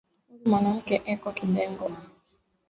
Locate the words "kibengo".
1.37-1.85